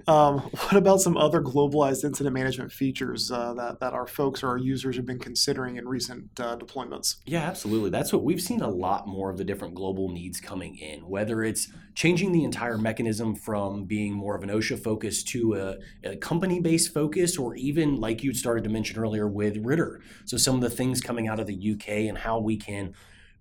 Um, 0.08 0.38
what 0.38 0.76
about 0.76 1.00
some 1.00 1.16
other 1.16 1.40
globalized 1.40 2.04
incident 2.04 2.32
management 2.32 2.70
features 2.70 3.30
uh, 3.30 3.54
that, 3.54 3.80
that 3.80 3.92
our 3.92 4.06
folks 4.06 4.42
or 4.42 4.48
our 4.50 4.58
users 4.58 4.96
have 4.96 5.06
been 5.06 5.18
considering 5.18 5.76
in 5.76 5.88
recent 5.88 6.38
uh, 6.38 6.56
deployments? 6.56 7.16
Yeah, 7.26 7.40
absolutely. 7.40 7.90
That's 7.90 8.12
what 8.12 8.22
we've 8.22 8.40
seen 8.40 8.60
a 8.60 8.70
lot 8.70 9.08
more 9.08 9.30
of 9.30 9.36
the 9.36 9.44
different 9.44 9.74
global 9.74 10.08
needs 10.08 10.40
coming 10.40 10.76
in, 10.76 11.00
whether 11.08 11.42
it's 11.42 11.68
changing 11.94 12.30
the 12.32 12.44
entire 12.44 12.78
mechanism 12.78 13.34
from 13.34 13.84
being 13.84 14.12
more 14.12 14.36
of 14.36 14.42
an 14.44 14.50
OSHA 14.50 14.82
focus 14.82 15.24
to 15.24 15.54
a, 15.54 16.08
a 16.08 16.16
company 16.16 16.60
based 16.60 16.94
focus, 16.94 17.36
or 17.36 17.56
even 17.56 17.96
like 17.96 18.22
you 18.22 18.32
started 18.32 18.62
to 18.64 18.70
mention 18.70 18.98
earlier 18.98 19.26
with 19.26 19.64
RIDDOR. 19.64 20.00
So, 20.24 20.36
some 20.36 20.54
of 20.54 20.60
the 20.60 20.70
things 20.70 21.00
coming 21.00 21.26
out 21.26 21.40
of 21.40 21.46
the 21.46 21.72
UK 21.72 21.88
and 22.08 22.18
how 22.18 22.38
we 22.38 22.56
can 22.56 22.94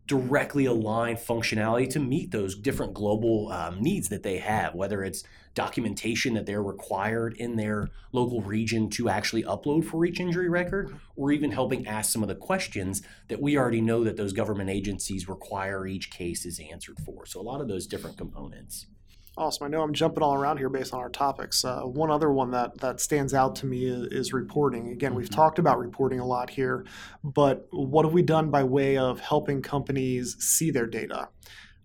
directly 0.08 0.66
align 0.66 1.16
functionality 1.16 1.90
to 1.90 2.00
meet 2.00 2.32
those 2.32 2.56
different 2.56 2.94
global 2.94 3.52
um, 3.52 3.82
needs 3.82 4.10
that 4.10 4.24
they 4.24 4.38
have, 4.38 4.76
whether 4.76 5.04
it's 5.04 5.24
documentation 5.56 6.34
that 6.34 6.46
they're 6.46 6.62
required 6.62 7.36
in 7.38 7.56
their 7.56 7.90
local 8.12 8.42
region 8.42 8.90
to 8.90 9.10
actually 9.10 9.42
upload 9.44 9.86
for 9.86 10.06
each 10.06 10.20
injury 10.20 10.50
record, 10.50 10.96
or 11.16 11.32
even 11.32 11.52
helping 11.52 11.88
ask 11.88 12.12
some 12.12 12.22
of 12.22 12.28
the 12.28 12.36
questions 12.36 13.02
that 13.30 13.42
we 13.42 13.58
already 13.58 13.82
know 13.82 14.04
that 14.04 14.18
those 14.18 14.34
government 14.34 14.70
agencies 14.70 15.28
require 15.28 15.88
each 15.88 16.12
case 16.12 16.46
is 16.46 16.60
answered 16.72 17.00
for. 17.04 17.26
So, 17.26 17.40
a 17.40 17.42
lot 17.42 17.62
of 17.62 17.68
those 17.68 17.88
different 17.88 18.18
components. 18.18 18.86
Awesome. 19.38 19.66
I 19.66 19.70
know 19.70 19.82
I'm 19.82 19.94
jumping 19.94 20.24
all 20.24 20.34
around 20.34 20.58
here 20.58 20.70
based 20.70 20.94
on 20.94 21.00
our 21.00 21.10
topics. 21.10 21.66
Uh, 21.66 21.82
one 21.82 22.10
other 22.10 22.32
one 22.32 22.52
that, 22.52 22.78
that 22.80 23.02
stands 23.02 23.34
out 23.34 23.56
to 23.58 23.66
me 23.66 23.86
is, 23.86 24.08
is 24.12 24.34
reporting. 24.34 24.90
Again, 24.90 25.14
we've 25.14 25.28
mm-hmm. 25.28 25.36
talked 25.36 25.60
about 25.60 25.78
reporting 25.78 26.22
a 26.22 26.26
lot 26.26 26.50
here, 26.50 26.86
but 27.24 27.68
what 27.72 28.06
have 28.06 28.14
we 28.14 28.22
done 28.22 28.50
by 28.50 28.64
way 28.64 28.98
of 28.98 29.20
helping 29.20 29.62
companies 29.62 30.38
see 30.40 30.72
their 30.72 30.88
data? 30.88 31.28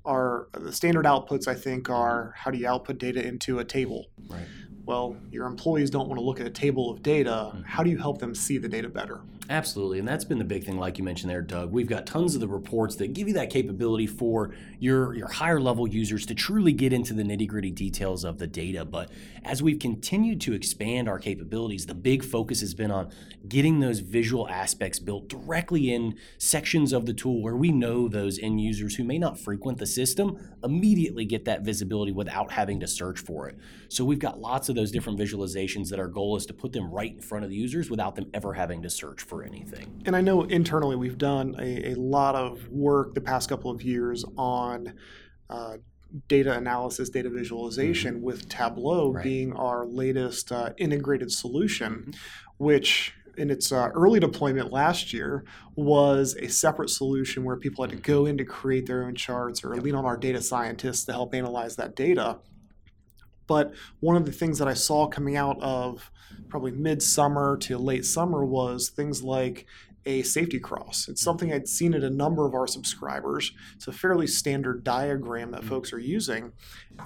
Our 0.04 0.48
the 0.52 0.72
standard 0.72 1.04
outputs, 1.04 1.48
I 1.48 1.54
think, 1.54 1.90
are 1.90 2.34
how 2.36 2.50
do 2.50 2.58
you 2.58 2.66
output 2.66 2.98
data 2.98 3.26
into 3.26 3.58
a 3.58 3.64
table? 3.64 4.06
Right 4.28 4.46
well, 4.90 5.16
your 5.30 5.46
employees 5.46 5.88
don't 5.88 6.08
want 6.08 6.18
to 6.18 6.24
look 6.24 6.40
at 6.40 6.46
a 6.46 6.50
table 6.50 6.90
of 6.90 7.00
data. 7.00 7.30
Mm-hmm. 7.30 7.62
How 7.62 7.84
do 7.84 7.90
you 7.90 7.98
help 7.98 8.18
them 8.18 8.34
see 8.34 8.58
the 8.58 8.68
data 8.68 8.88
better? 8.88 9.20
Absolutely. 9.50 9.98
And 9.98 10.06
that's 10.06 10.24
been 10.24 10.38
the 10.38 10.44
big 10.44 10.62
thing, 10.62 10.78
like 10.78 10.96
you 10.96 11.02
mentioned 11.02 11.28
there, 11.28 11.42
Doug. 11.42 11.72
We've 11.72 11.88
got 11.88 12.06
tons 12.06 12.36
of 12.36 12.40
the 12.40 12.46
reports 12.46 12.94
that 12.96 13.14
give 13.14 13.26
you 13.26 13.34
that 13.34 13.50
capability 13.50 14.06
for 14.06 14.54
your, 14.78 15.12
your 15.12 15.26
higher 15.26 15.60
level 15.60 15.88
users 15.88 16.24
to 16.26 16.36
truly 16.36 16.72
get 16.72 16.92
into 16.92 17.14
the 17.14 17.24
nitty 17.24 17.48
gritty 17.48 17.72
details 17.72 18.22
of 18.22 18.38
the 18.38 18.46
data. 18.46 18.84
But 18.84 19.10
as 19.44 19.60
we've 19.60 19.80
continued 19.80 20.40
to 20.42 20.52
expand 20.52 21.08
our 21.08 21.18
capabilities, 21.18 21.86
the 21.86 21.96
big 21.96 22.22
focus 22.22 22.60
has 22.60 22.74
been 22.74 22.92
on 22.92 23.10
getting 23.48 23.80
those 23.80 23.98
visual 23.98 24.48
aspects 24.48 25.00
built 25.00 25.28
directly 25.28 25.92
in 25.92 26.16
sections 26.38 26.92
of 26.92 27.06
the 27.06 27.12
tool 27.12 27.42
where 27.42 27.56
we 27.56 27.72
know 27.72 28.06
those 28.06 28.38
end 28.38 28.60
users 28.60 28.94
who 28.94 29.02
may 29.02 29.18
not 29.18 29.36
frequent 29.36 29.78
the 29.78 29.86
system 29.86 30.38
immediately 30.62 31.24
get 31.24 31.44
that 31.46 31.62
visibility 31.62 32.12
without 32.12 32.52
having 32.52 32.78
to 32.78 32.86
search 32.86 33.18
for 33.18 33.48
it. 33.48 33.58
So 33.88 34.04
we've 34.04 34.20
got 34.20 34.40
lots 34.40 34.68
of 34.68 34.76
those 34.76 34.92
different 34.92 35.18
visualizations 35.18 35.88
that 35.88 35.98
our 35.98 36.06
goal 36.06 36.36
is 36.36 36.46
to 36.46 36.54
put 36.54 36.72
them 36.72 36.88
right 36.88 37.14
in 37.14 37.20
front 37.20 37.42
of 37.42 37.50
the 37.50 37.56
users 37.56 37.90
without 37.90 38.14
them 38.14 38.30
ever 38.32 38.52
having 38.52 38.80
to 38.82 38.90
search 38.90 39.22
for 39.22 39.39
anything. 39.44 40.02
And 40.06 40.16
I 40.16 40.20
know 40.20 40.42
internally 40.42 40.96
we've 40.96 41.18
done 41.18 41.56
a, 41.58 41.92
a 41.92 41.94
lot 41.94 42.34
of 42.34 42.68
work 42.68 43.14
the 43.14 43.20
past 43.20 43.48
couple 43.48 43.70
of 43.70 43.82
years 43.82 44.24
on 44.36 44.94
uh, 45.48 45.76
data 46.28 46.52
analysis, 46.56 47.08
data 47.08 47.30
visualization, 47.30 48.16
mm-hmm. 48.16 48.24
with 48.24 48.48
Tableau 48.48 49.12
right. 49.12 49.22
being 49.22 49.52
our 49.52 49.86
latest 49.86 50.52
uh, 50.52 50.70
integrated 50.76 51.30
solution, 51.30 51.92
mm-hmm. 51.92 52.10
which 52.64 53.14
in 53.36 53.50
its 53.50 53.72
uh, 53.72 53.88
early 53.94 54.20
deployment 54.20 54.72
last 54.72 55.12
year 55.12 55.44
was 55.74 56.36
a 56.40 56.48
separate 56.48 56.90
solution 56.90 57.44
where 57.44 57.56
people 57.56 57.84
had 57.84 57.90
to 57.90 57.96
go 57.96 58.26
in 58.26 58.36
to 58.36 58.44
create 58.44 58.86
their 58.86 59.04
own 59.04 59.14
charts 59.14 59.64
or 59.64 59.74
lean 59.76 59.94
on 59.94 60.04
our 60.04 60.16
data 60.16 60.42
scientists 60.42 61.04
to 61.04 61.12
help 61.12 61.34
analyze 61.34 61.76
that 61.76 61.96
data. 61.96 62.38
But 63.50 63.74
one 63.98 64.14
of 64.14 64.26
the 64.26 64.30
things 64.30 64.60
that 64.60 64.68
I 64.68 64.74
saw 64.74 65.08
coming 65.08 65.34
out 65.34 65.60
of 65.60 66.08
probably 66.48 66.70
midsummer 66.70 67.56
to 67.62 67.78
late 67.78 68.06
summer 68.06 68.44
was 68.44 68.90
things 68.90 69.24
like 69.24 69.66
a 70.06 70.22
safety 70.22 70.60
cross. 70.60 71.08
It's 71.08 71.20
something 71.20 71.52
I'd 71.52 71.66
seen 71.66 71.92
in 71.92 72.04
a 72.04 72.10
number 72.10 72.46
of 72.46 72.54
our 72.54 72.68
subscribers. 72.68 73.50
It's 73.74 73.88
a 73.88 73.92
fairly 73.92 74.28
standard 74.28 74.84
diagram 74.84 75.50
that 75.50 75.64
folks 75.64 75.92
are 75.92 75.98
using. 75.98 76.52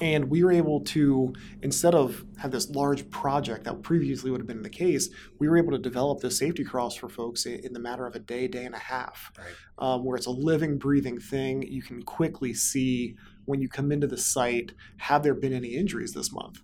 And 0.02 0.28
we 0.28 0.44
were 0.44 0.52
able 0.52 0.82
to, 0.82 1.32
instead 1.62 1.94
of 1.94 2.22
have 2.36 2.50
this 2.50 2.68
large 2.68 3.08
project 3.08 3.64
that 3.64 3.82
previously 3.82 4.30
would 4.30 4.40
have 4.40 4.46
been 4.46 4.62
the 4.62 4.68
case, 4.68 5.08
we 5.38 5.48
were 5.48 5.56
able 5.56 5.72
to 5.72 5.78
develop 5.78 6.20
this 6.20 6.36
safety 6.36 6.62
cross 6.62 6.94
for 6.94 7.08
folks 7.08 7.46
in 7.46 7.72
the 7.72 7.80
matter 7.80 8.06
of 8.06 8.16
a 8.16 8.20
day, 8.20 8.48
day 8.48 8.66
and 8.66 8.74
a 8.74 8.78
half, 8.78 9.32
right. 9.38 9.46
um, 9.78 10.04
where 10.04 10.16
it's 10.18 10.26
a 10.26 10.30
living, 10.30 10.76
breathing 10.76 11.18
thing. 11.18 11.62
You 11.62 11.80
can 11.80 12.02
quickly 12.02 12.52
see 12.52 13.16
when 13.46 13.60
you 13.60 13.68
come 13.68 13.92
into 13.92 14.06
the 14.06 14.18
site, 14.18 14.72
have 14.98 15.22
there 15.22 15.34
been 15.34 15.52
any 15.52 15.74
injuries 15.74 16.12
this 16.12 16.32
month? 16.32 16.60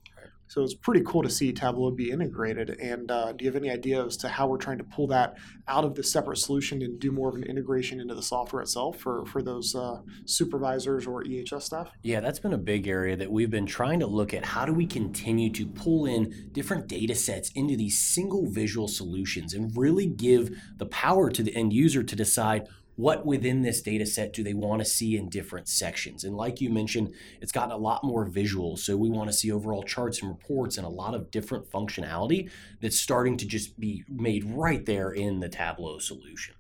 So 0.50 0.64
it's 0.64 0.75
pretty 0.75 1.02
cool 1.06 1.22
to 1.22 1.30
see 1.30 1.52
Tableau 1.52 1.92
be 1.92 2.10
integrated. 2.10 2.70
And 2.80 3.08
uh, 3.08 3.30
do 3.32 3.44
you 3.44 3.52
have 3.52 3.62
any 3.62 3.70
idea 3.70 4.04
as 4.04 4.16
to 4.16 4.28
how 4.28 4.49
we're 4.49 4.58
trying 4.58 4.78
to 4.78 4.84
pull 4.84 5.06
that 5.06 5.37
out 5.68 5.84
of 5.84 5.94
the 5.94 6.02
separate 6.02 6.38
solution 6.38 6.82
and 6.82 6.99
do 6.99 7.12
more 7.12 7.28
of 7.28 7.37
an 7.37 7.44
integration 7.44 8.00
into 8.00 8.16
the 8.16 8.22
software 8.22 8.60
itself 8.60 8.99
for, 8.99 9.25
for 9.26 9.42
those 9.42 9.76
uh, 9.76 10.00
supervisors 10.25 11.06
or 11.06 11.22
EHS 11.22 11.62
staff? 11.62 11.92
Yeah, 12.02 12.18
that's 12.18 12.40
been 12.40 12.52
a 12.52 12.58
big 12.58 12.88
area 12.88 13.16
that 13.16 13.30
we've 13.30 13.49
been 13.49 13.64
trying 13.64 14.00
to 14.00 14.08
look 14.08 14.34
at. 14.34 14.44
How 14.44 14.64
do 14.64 14.72
we 14.72 14.87
continue 14.87 15.50
to 15.50 15.68
pull 15.68 16.06
in 16.06 16.50
different 16.50 16.88
data 16.88 17.14
sets 17.14 17.52
into 17.54 17.76
these 17.76 17.96
single 17.96 18.50
visual 18.50 18.88
solutions 18.88 19.54
and 19.54 19.70
really 19.76 20.06
give 20.06 20.50
the 20.78 20.87
power 20.87 21.30
to 21.30 21.44
the 21.44 21.54
end 21.54 21.72
user 21.72 22.02
to 22.02 22.16
decide 22.16 22.66
what 23.00 23.25
within 23.25 23.62
this 23.62 23.80
data 23.80 24.04
set 24.04 24.33
do 24.33 24.42
they 24.42 24.52
want 24.52 24.80
to 24.80 24.85
see 24.85 25.16
in 25.16 25.28
different 25.28 25.69
sections? 25.69 26.23
And 26.23 26.37
like 26.37 26.61
you 26.61 26.69
mentioned, 26.69 27.14
it's 27.40 27.52
gotten 27.52 27.73
a 27.73 27.76
lot 27.76 28.04
more 28.04 28.26
visual. 28.26 28.76
So 28.76 28.97
we 28.97 29.09
want 29.09 29.30
to 29.30 29.33
see 29.33 29.50
overall 29.50 29.83
charts 29.83 30.21
and 30.21 30.30
reports 30.30 30.76
and 30.76 30.87
a 30.87 30.90
lot 30.90 31.14
of 31.14 31.30
different 31.30 31.71
functionality 31.71 32.50
that's 32.80 33.00
starting 33.00 33.38
to 33.38 33.47
just 33.47 33.80
be 33.80 34.04
made 34.09 34.45
right 34.45 34.85
there 34.85 35.11
in 35.11 35.40
the 35.40 35.49
Tableau 35.49 35.99
solution. 35.99 36.54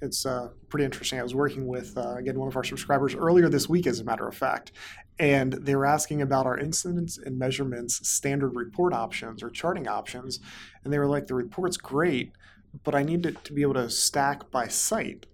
It's 0.00 0.24
uh, 0.26 0.48
pretty 0.68 0.84
interesting. 0.84 1.20
I 1.20 1.22
was 1.22 1.34
working 1.34 1.66
with, 1.66 1.96
uh, 1.96 2.16
again, 2.16 2.38
one 2.38 2.48
of 2.48 2.56
our 2.56 2.64
subscribers 2.64 3.14
earlier 3.14 3.48
this 3.48 3.68
week, 3.68 3.86
as 3.86 4.00
a 4.00 4.04
matter 4.04 4.26
of 4.26 4.34
fact, 4.34 4.72
and 5.18 5.52
they 5.52 5.76
were 5.76 5.86
asking 5.86 6.22
about 6.22 6.46
our 6.46 6.58
incidents 6.58 7.18
and 7.18 7.38
measurements 7.38 8.08
standard 8.08 8.56
report 8.56 8.94
options 8.94 9.42
or 9.42 9.50
charting 9.50 9.86
options. 9.86 10.40
And 10.82 10.92
they 10.92 10.98
were 10.98 11.06
like, 11.06 11.28
the 11.28 11.34
report's 11.34 11.76
great, 11.76 12.32
but 12.82 12.94
I 12.94 13.02
need 13.02 13.26
it 13.26 13.44
to 13.44 13.52
be 13.52 13.62
able 13.62 13.74
to 13.74 13.90
stack 13.90 14.50
by 14.50 14.66
site. 14.66 15.26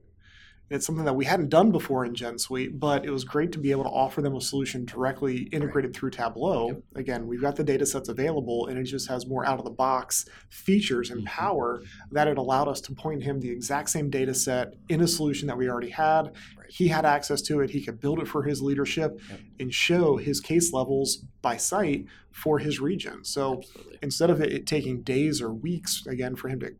It's 0.71 0.85
something 0.85 1.05
that 1.07 1.15
we 1.15 1.25
hadn't 1.25 1.49
done 1.49 1.73
before 1.73 2.05
in 2.05 2.15
Gen 2.15 2.39
Suite, 2.39 2.79
but 2.79 3.05
it 3.05 3.11
was 3.11 3.25
great 3.25 3.53
to 3.53 3.59
be 3.59 3.71
able 3.71 3.85
to 3.85 3.91
offer 3.91 4.21
them 4.21 4.37
a 4.37 4.41
solution 4.41 4.85
directly 4.85 5.45
integrated 5.45 5.91
right. 5.91 5.97
through 5.97 6.11
Tableau. 6.11 6.69
Yep. 6.69 6.83
Again, 6.95 7.27
we've 7.27 7.41
got 7.41 7.57
the 7.57 7.65
data 7.65 7.87
sets 7.87 8.09
available, 8.09 8.67
and 8.67 8.79
it 8.79 8.85
just 8.85 9.09
has 9.09 9.27
more 9.27 9.47
out 9.47 9.59
of 9.59 9.65
the 9.65 9.71
box 9.71 10.27
features 10.51 11.11
and 11.11 11.21
mm-hmm. 11.21 11.29
power 11.29 11.83
that 12.13 12.29
it 12.29 12.37
allowed 12.37 12.69
us 12.69 12.81
to 12.83 12.93
point 12.93 13.23
him 13.23 13.41
the 13.41 13.51
exact 13.51 13.89
same 13.89 14.11
data 14.11 14.35
set 14.35 14.75
in 14.89 15.01
a 15.01 15.09
solution 15.09 15.49
that 15.49 15.57
we 15.57 15.71
already 15.71 15.91
had. 15.91 16.35
Right. 16.59 16.69
He 16.69 16.89
had 16.89 17.07
access 17.07 17.41
to 17.43 17.61
it, 17.61 17.71
he 17.71 17.83
could 17.83 17.99
build 18.01 18.21
it 18.21 18.29
for 18.29 18.43
his 18.43 18.61
leadership 18.61 19.19
yep. 19.31 19.41
and 19.59 19.73
show 19.73 20.17
his 20.17 20.41
case 20.41 20.73
levels 20.73 21.25
by 21.41 21.57
site 21.57 22.05
for 22.31 22.59
his 22.59 22.79
region. 22.79 23.25
So 23.25 23.59
Absolutely. 23.59 23.99
instead 24.03 24.31
of 24.31 24.41
it, 24.41 24.53
it 24.53 24.67
taking 24.67 25.03
days 25.03 25.41
or 25.41 25.51
weeks, 25.53 26.07
again, 26.07 26.37
for 26.37 26.49
him 26.49 26.61
to 26.61 26.75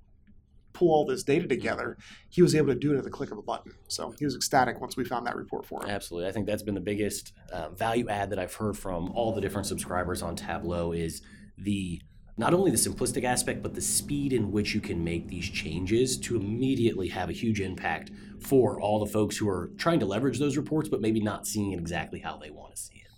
pull 0.79 0.91
all 0.91 1.05
this 1.05 1.23
data 1.23 1.47
together, 1.47 1.97
he 2.31 2.43
was 2.43 2.55
able 2.55 2.69
to 2.69 2.75
do 2.75 2.95
it 2.95 2.99
at 2.99 3.05
the 3.05 3.11
click 3.11 3.31
of 3.31 3.39
a 3.39 3.43
button. 3.43 3.73
So 3.89 4.15
he 4.19 4.25
was 4.25 4.35
ecstatic 4.35 4.81
once 4.81 4.97
we 4.97 5.05
found 5.05 5.27
that 5.27 5.37
report 5.37 5.67
for 5.67 5.83
him. 5.83 5.91
Absolutely. 5.91 6.29
I 6.29 6.33
think 6.33 6.47
that's 6.47 6.63
been 6.63 6.75
the 6.75 6.81
biggest 6.81 7.33
uh, 7.53 7.71
value 7.71 8.09
add 8.09 8.31
that 8.31 8.39
I've 8.39 8.55
heard 8.55 8.77
from 8.77 9.11
all 9.13 9.35
the 9.35 9.41
different 9.41 9.67
subscribers 9.67 10.23
on 10.23 10.37
Tableau 10.37 10.93
is 10.93 11.23
the 11.57 12.01
not 12.37 12.55
only 12.55 12.71
the 12.71 12.77
simplistic 12.77 13.25
aspect, 13.25 13.65
but 13.65 13.75
the 13.75 13.81
speed 13.81 14.33
in 14.33 14.53
which 14.53 14.73
you 14.73 14.81
can 14.81 15.03
make 15.03 15.27
these 15.27 15.51
changes 15.51 16.17
to 16.19 16.37
immediately 16.37 17.09
have 17.09 17.29
a 17.29 17.33
huge 17.33 17.61
impact 17.61 18.13
for 18.39 18.81
all 18.81 19.05
the 19.05 19.11
folks 19.11 19.37
who 19.37 19.49
are 19.49 19.73
trying 19.77 19.99
to 19.99 20.07
leverage 20.07 20.39
those 20.39 20.57
reports, 20.57 20.89
but 20.89 21.01
maybe 21.01 21.21
not 21.21 21.49
seeing 21.49 21.73
it 21.73 21.81
exactly 21.81 22.21
how 22.21 22.37
they 22.37 22.51
want 22.51 22.77
to 22.77 22.81
see 22.81 22.95
it. 22.95 23.11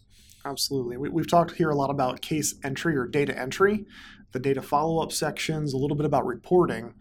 Absolutely. 0.46 0.96
We, 0.96 1.20
have 1.20 1.28
talked 1.28 1.52
here 1.52 1.68
a 1.68 1.74
lot 1.74 1.90
about 1.90 2.22
case 2.22 2.54
entry 2.64 2.96
or 2.96 3.06
data 3.06 3.38
entry, 3.38 3.84
the 4.32 4.38
data 4.38 4.62
follow 4.62 5.02
up 5.02 5.12
sections, 5.12 5.72
a 5.72 5.76
little 5.76 5.96
bit 5.96 6.06
about 6.06 6.26
reporting. 6.26 6.94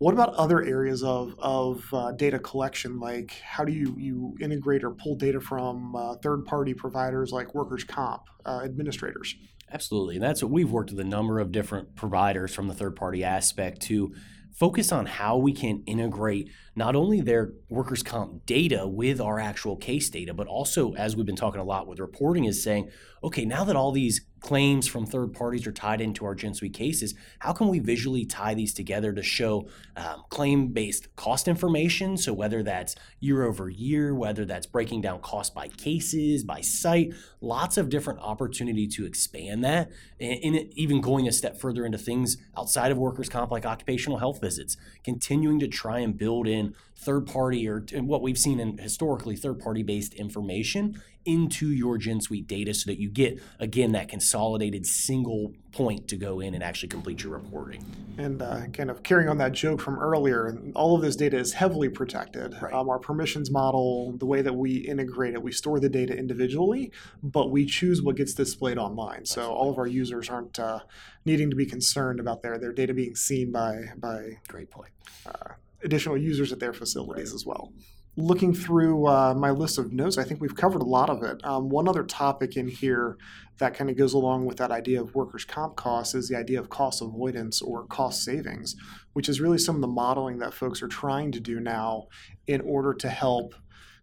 What 0.00 0.14
about 0.14 0.32
other 0.36 0.62
areas 0.62 1.02
of, 1.02 1.34
of 1.38 1.84
uh, 1.92 2.12
data 2.12 2.38
collection? 2.38 2.98
Like 2.98 3.32
how 3.44 3.66
do 3.66 3.72
you, 3.72 3.94
you 3.98 4.34
integrate 4.40 4.82
or 4.82 4.92
pull 4.92 5.14
data 5.14 5.42
from 5.42 5.94
uh, 5.94 6.14
third 6.22 6.46
party 6.46 6.72
providers 6.72 7.32
like 7.32 7.54
workers' 7.54 7.84
comp, 7.84 8.22
uh, 8.46 8.62
administrators? 8.64 9.34
Absolutely. 9.70 10.14
And 10.14 10.24
that's 10.24 10.42
what 10.42 10.50
we've 10.50 10.70
worked 10.70 10.88
with 10.88 11.00
a 11.00 11.04
number 11.04 11.38
of 11.38 11.52
different 11.52 11.96
providers 11.96 12.54
from 12.54 12.66
the 12.66 12.72
third 12.72 12.96
party 12.96 13.22
aspect 13.22 13.82
to 13.82 14.14
focus 14.54 14.90
on 14.90 15.04
how 15.04 15.36
we 15.36 15.52
can 15.52 15.82
integrate 15.84 16.48
not 16.74 16.96
only 16.96 17.20
their 17.20 17.52
workers' 17.68 18.02
comp 18.02 18.46
data 18.46 18.86
with 18.86 19.20
our 19.20 19.38
actual 19.38 19.76
case 19.76 20.08
data, 20.08 20.32
but 20.32 20.46
also, 20.46 20.94
as 20.94 21.14
we've 21.14 21.26
been 21.26 21.36
talking 21.36 21.60
a 21.60 21.64
lot 21.64 21.86
with 21.86 22.00
reporting, 22.00 22.46
is 22.46 22.62
saying, 22.62 22.88
okay, 23.22 23.44
now 23.44 23.64
that 23.64 23.76
all 23.76 23.92
these 23.92 24.22
claims 24.40 24.86
from 24.86 25.06
third 25.06 25.32
parties 25.32 25.66
are 25.66 25.72
tied 25.72 26.00
into 26.00 26.24
our 26.24 26.34
Gen 26.34 26.54
Suite 26.54 26.74
cases, 26.74 27.14
how 27.38 27.52
can 27.52 27.68
we 27.68 27.78
visually 27.78 28.24
tie 28.24 28.54
these 28.54 28.74
together 28.74 29.12
to 29.12 29.22
show 29.22 29.68
um, 29.96 30.24
claim 30.30 30.68
based 30.68 31.14
cost 31.16 31.48
information? 31.48 32.16
So, 32.16 32.32
whether 32.32 32.62
that's 32.62 32.96
year 33.20 33.44
over 33.44 33.68
year, 33.68 34.14
whether 34.14 34.44
that's 34.44 34.66
breaking 34.66 35.02
down 35.02 35.20
cost 35.20 35.54
by 35.54 35.68
cases, 35.68 36.44
by 36.44 36.60
site, 36.60 37.12
lots 37.40 37.76
of 37.76 37.88
different 37.88 38.20
opportunity 38.20 38.86
to 38.88 39.06
expand 39.06 39.64
that. 39.64 39.90
And, 40.18 40.56
and 40.56 40.72
even 40.74 41.00
going 41.00 41.28
a 41.28 41.32
step 41.32 41.58
further 41.58 41.84
into 41.84 41.98
things 41.98 42.36
outside 42.56 42.90
of 42.90 42.98
workers' 42.98 43.28
comp, 43.28 43.50
like 43.50 43.66
occupational 43.66 44.18
health 44.18 44.40
visits, 44.40 44.76
continuing 45.04 45.58
to 45.60 45.68
try 45.68 46.00
and 46.00 46.16
build 46.16 46.46
in 46.46 46.74
third 47.00 47.26
party 47.26 47.66
or 47.66 47.80
what 47.94 48.20
we've 48.20 48.38
seen 48.38 48.60
in 48.60 48.76
historically 48.78 49.34
third 49.34 49.58
party 49.58 49.82
based 49.82 50.14
information 50.14 51.00
into 51.26 51.70
your 51.70 51.98
Gen 51.98 52.20
Suite 52.20 52.46
data 52.46 52.72
so 52.72 52.90
that 52.90 52.98
you 52.98 53.10
get, 53.10 53.40
again, 53.58 53.92
that 53.92 54.08
consolidated 54.08 54.86
single 54.86 55.52
point 55.72 56.08
to 56.08 56.16
go 56.16 56.40
in 56.40 56.54
and 56.54 56.62
actually 56.62 56.88
complete 56.88 57.22
your 57.22 57.32
reporting. 57.32 57.84
And 58.16 58.40
uh, 58.40 58.66
kind 58.72 58.90
of 58.90 59.02
carrying 59.02 59.28
on 59.28 59.38
that 59.38 59.52
joke 59.52 59.80
from 59.80 59.98
earlier, 59.98 60.58
all 60.74 60.96
of 60.96 61.02
this 61.02 61.16
data 61.16 61.36
is 61.36 61.52
heavily 61.52 61.88
protected. 61.88 62.56
Right. 62.60 62.72
Um, 62.72 62.88
our 62.88 62.98
permissions 62.98 63.50
model, 63.50 64.12
the 64.16 64.26
way 64.26 64.40
that 64.42 64.54
we 64.54 64.76
integrate 64.76 65.34
it, 65.34 65.42
we 65.42 65.52
store 65.52 65.78
the 65.78 65.88
data 65.88 66.16
individually, 66.16 66.90
but 67.22 67.50
we 67.50 67.66
choose 67.66 68.02
what 68.02 68.16
gets 68.16 68.32
displayed 68.34 68.78
online. 68.78 69.26
So 69.26 69.42
Absolutely. 69.42 69.56
all 69.56 69.70
of 69.70 69.78
our 69.78 69.86
users 69.86 70.30
aren't 70.30 70.58
uh, 70.58 70.80
needing 71.24 71.50
to 71.50 71.56
be 71.56 71.66
concerned 71.66 72.18
about 72.18 72.42
their, 72.42 72.58
their 72.58 72.72
data 72.72 72.94
being 72.94 73.14
seen 73.14 73.52
by, 73.52 73.90
by 73.96 74.38
Great 74.48 74.70
point. 74.70 74.92
Uh, 75.26 75.54
additional 75.84 76.16
users 76.16 76.52
at 76.52 76.60
their 76.60 76.72
facilities 76.72 77.30
right. 77.30 77.34
as 77.34 77.46
well 77.46 77.72
looking 78.16 78.52
through 78.52 79.06
uh, 79.06 79.34
my 79.34 79.50
list 79.50 79.78
of 79.78 79.92
notes, 79.92 80.18
I 80.18 80.24
think 80.24 80.40
we've 80.40 80.56
covered 80.56 80.82
a 80.82 80.86
lot 80.86 81.10
of 81.10 81.22
it. 81.22 81.44
Um, 81.44 81.68
one 81.68 81.88
other 81.88 82.02
topic 82.02 82.56
in 82.56 82.68
here 82.68 83.16
that 83.58 83.74
kind 83.74 83.90
of 83.90 83.96
goes 83.96 84.14
along 84.14 84.46
with 84.46 84.56
that 84.58 84.70
idea 84.70 85.00
of 85.00 85.14
workers' 85.14 85.44
comp 85.44 85.76
costs 85.76 86.14
is 86.14 86.28
the 86.28 86.36
idea 86.36 86.58
of 86.58 86.70
cost 86.70 87.02
avoidance 87.02 87.62
or 87.62 87.86
cost 87.86 88.24
savings, 88.24 88.74
which 89.12 89.28
is 89.28 89.40
really 89.40 89.58
some 89.58 89.76
of 89.76 89.80
the 89.80 89.88
modeling 89.88 90.38
that 90.38 90.54
folks 90.54 90.82
are 90.82 90.88
trying 90.88 91.30
to 91.32 91.40
do 91.40 91.60
now 91.60 92.08
in 92.46 92.60
order 92.62 92.94
to 92.94 93.08
help 93.08 93.54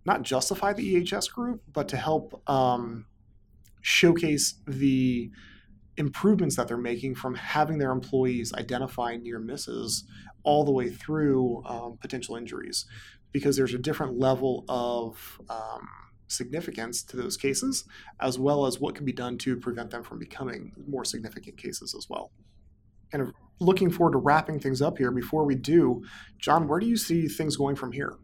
not 0.05 0.21
justify 0.21 0.71
the 0.71 0.95
EHS 0.95 1.31
group, 1.31 1.61
but 1.71 1.89
to 1.89 1.97
help 1.97 2.41
um, 2.49 3.05
showcase 3.81 4.55
the 4.65 5.29
improvements 5.97 6.55
that 6.55 6.67
they're 6.67 6.77
making 6.77 7.15
from 7.15 7.35
having 7.35 7.77
their 7.77 7.91
employees 7.91 8.53
identify 8.53 9.17
near 9.17 9.39
misses 9.39 10.05
all 10.47 10.63
the 10.63 10.71
way 10.71 10.89
through 10.89 11.61
um, 11.65 11.97
potential 11.99 12.37
injuries 12.37 12.85
because 13.33 13.57
there's 13.57 13.73
a 13.73 13.77
different 13.77 14.17
level 14.17 14.63
of 14.69 15.41
um, 15.49 15.85
significance 16.27 17.03
to 17.03 17.17
those 17.17 17.35
cases, 17.35 17.83
as 18.21 18.39
well 18.39 18.65
as 18.65 18.79
what 18.79 18.95
can 18.95 19.03
be 19.03 19.11
done 19.11 19.37
to 19.39 19.57
prevent 19.57 19.91
them 19.91 20.03
from 20.03 20.19
becoming 20.19 20.71
more 20.87 21.03
significant 21.03 21.57
cases 21.57 21.93
as 21.93 22.07
well. 22.09 22.31
Kind 23.11 23.23
of 23.23 23.33
looking 23.59 23.91
forward 23.91 24.13
to 24.13 24.19
wrapping 24.19 24.57
things 24.61 24.81
up 24.81 24.97
here. 24.97 25.11
Before 25.11 25.43
we 25.43 25.55
do, 25.55 26.01
John, 26.39 26.65
where 26.69 26.79
do 26.79 26.85
you 26.85 26.95
see 26.95 27.27
things 27.27 27.57
going 27.57 27.75
from 27.75 27.91
here? 27.91 28.15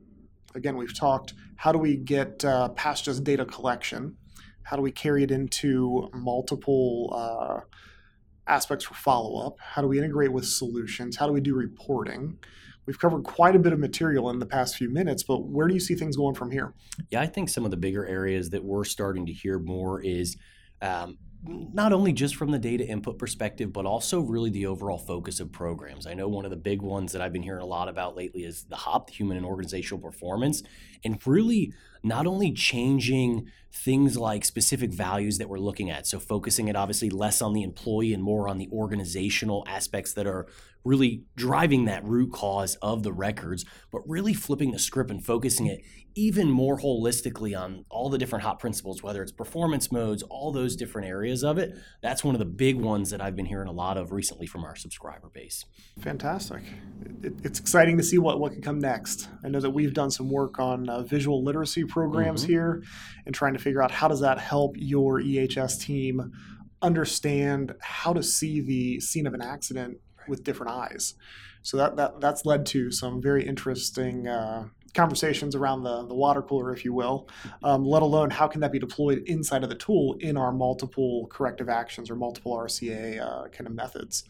Again, 0.56 0.78
we've 0.78 0.98
talked 0.98 1.34
how 1.58 1.74
do 1.74 1.78
we 1.78 1.98
get 1.98 2.46
uh, 2.46 2.70
past 2.70 3.04
just 3.04 3.26
data 3.26 3.46
collection? 3.46 4.16
How 4.64 4.78
do 4.78 4.82
we 4.82 4.92
carry 4.94 5.24
it 5.24 5.32
into 5.32 6.10
multiple 6.14 7.10
uh, 7.14 7.60
aspects 8.48 8.86
for 8.86 8.94
follow 8.94 9.46
up? 9.46 9.58
How 9.60 9.82
do 9.82 9.88
we 9.88 9.98
integrate 9.98 10.32
with 10.32 10.46
solutions? 10.46 11.18
How 11.18 11.28
do 11.28 11.34
we 11.34 11.42
do 11.42 11.56
reporting? 11.56 12.38
We've 12.86 13.00
covered 13.00 13.24
quite 13.24 13.56
a 13.56 13.60
bit 13.60 13.72
of 13.72 13.80
material 13.80 14.30
in 14.30 14.40
the 14.40 14.46
past 14.46 14.76
few 14.76 14.90
minutes, 14.90 15.24
but 15.24 15.46
where 15.46 15.68
do 15.68 15.74
you 15.74 15.80
see 15.80 15.96
things 15.96 16.18
going 16.18 16.36
from 16.36 16.52
here? 16.52 16.74
Yeah, 17.10 17.22
I 17.22 17.28
think 17.28 17.50
some 17.50 17.64
of 17.64 17.72
the 17.72 17.78
bigger 17.78 18.06
areas 18.06 18.50
that 18.50 18.64
we're 18.64 18.84
starting 18.84 19.26
to 19.26 19.32
hear 19.32 19.58
more 19.58 20.02
is 20.02 20.36
um, 20.82 21.18
not 21.46 21.94
only 21.94 22.12
just 22.12 22.36
from 22.36 22.52
the 22.52 22.60
data 22.60 22.86
input 22.86 23.18
perspective, 23.18 23.72
but 23.72 23.86
also 23.86 24.20
really 24.20 24.50
the 24.50 24.66
overall 24.66 24.98
focus 24.98 25.40
of 25.40 25.52
programs. 25.52 26.08
I 26.08 26.14
know 26.14 26.28
one 26.28 26.46
of 26.46 26.52
the 26.52 26.58
big 26.58 26.82
ones 26.82 27.12
that 27.14 27.22
I've 27.22 27.34
been 27.34 27.44
hearing 27.44 27.62
a 27.62 27.66
lot 27.66 27.88
about 27.88 28.16
lately 28.16 28.44
is 28.44 28.66
the 28.66 28.76
HOP, 28.76 29.08
the 29.08 29.14
Human 29.14 29.38
and 29.38 29.46
Organizational 29.46 30.02
Performance, 30.02 30.64
and 31.04 31.20
really 31.26 31.74
not 32.04 32.28
only 32.28 32.52
changing 32.52 33.48
things 33.72 34.18
like 34.18 34.46
specific 34.46 34.92
values 34.92 35.38
that 35.38 35.50
we're 35.50 35.58
looking 35.58 35.90
at, 35.90 36.06
so 36.06 36.20
focusing 36.20 36.68
it 36.68 36.76
obviously 36.76 37.10
less 37.10 37.42
on 37.42 37.54
the 37.54 37.64
employee 37.64 38.14
and 38.14 38.22
more 38.22 38.48
on 38.48 38.58
the 38.58 38.70
organizational 38.72 39.64
aspects 39.68 40.14
that 40.14 40.28
are 40.28 40.46
really 40.84 41.24
driving 41.36 41.86
that 41.86 42.04
root 42.04 42.32
cause 42.32 42.76
of 42.82 43.04
the 43.04 43.14
records, 43.14 43.66
but 43.92 44.02
really 44.06 44.34
flipping 44.34 44.72
the 44.72 44.80
script 44.80 45.10
and 45.10 45.26
focusing 45.26 45.66
it 45.66 45.82
even 46.16 46.50
more 46.50 46.78
holistically 46.80 47.60
on 47.60 47.86
all 47.90 48.10
the 48.10 48.18
different 48.18 48.44
HOP 48.44 48.60
principles, 48.60 49.02
whether 49.02 49.24
it's 49.24 49.32
performance 49.32 49.92
modes, 49.92 50.22
all 50.24 50.52
those 50.52 50.76
different 50.76 51.08
areas 51.08 51.44
of 51.44 51.58
it. 51.58 51.76
That's 52.02 52.24
one 52.24 52.36
of 52.36 52.40
the 52.40 52.46
big 52.46 52.76
ones 52.76 53.10
that 53.10 53.22
I've 53.22 53.36
been 53.36 53.46
hearing 53.46 53.68
a 53.68 53.72
lot 53.72 53.98
of 53.98 54.12
recently 54.12 54.46
from 54.46 54.64
our 54.64 54.76
subscriber 54.76 55.30
base. 55.34 55.66
Fantastic. 56.00 56.62
It's 57.44 57.60
exciting 57.60 57.98
to 57.98 58.04
see 58.04 58.18
what, 58.20 58.40
what 58.40 58.52
can 58.52 58.62
come 58.62 58.80
next. 58.80 59.28
I 59.44 59.50
know 59.50 59.60
that 59.60 59.72
we've 59.72 59.94
done 59.94 60.12
some 60.12 60.30
work 60.30 60.60
on 60.60 60.88
uh, 60.88 61.02
visual 61.02 61.44
literacy 61.44 61.84
programs 61.94 62.42
mm-hmm. 62.42 62.52
here 62.52 62.84
and 63.26 63.36
trying 63.36 63.54
to 63.54 63.60
figure 63.60 63.84
out 63.84 63.92
how 63.92 64.08
does 64.08 64.22
that 64.22 64.40
help 64.40 64.76
your 64.78 65.22
EHS 65.22 65.80
team 65.80 66.32
understand 66.82 67.76
how 67.80 68.14
to 68.14 68.24
see 68.24 68.62
the 68.62 69.00
scene 69.00 69.28
of 69.28 69.34
an 69.36 69.42
accident 69.42 69.98
with 70.28 70.44
different 70.44 70.72
eyes. 70.72 71.14
So 71.62 71.78
that, 71.78 71.96
that 71.98 72.20
that's 72.20 72.46
led 72.46 72.66
to 72.68 72.92
some 72.92 73.22
very 73.22 73.46
interesting 73.48 74.28
uh, 74.28 74.66
conversations 74.96 75.56
around 75.56 75.84
the, 75.84 76.06
the 76.08 76.16
water 76.16 76.42
cooler, 76.42 76.74
if 76.74 76.84
you 76.84 76.94
will, 76.94 77.30
um, 77.64 77.86
let 77.86 78.02
alone 78.02 78.32
how 78.32 78.48
can 78.48 78.62
that 78.62 78.72
be 78.72 78.80
deployed 78.80 79.24
inside 79.28 79.64
of 79.64 79.70
the 79.70 79.76
tool 79.76 80.16
in 80.20 80.36
our 80.36 80.52
multiple 80.52 81.28
corrective 81.28 81.70
actions 81.70 82.10
or 82.10 82.16
multiple 82.16 82.56
RCA 82.58 83.22
uh, 83.22 83.48
kind 83.50 83.68
of 83.68 83.74
methods. 83.74 84.24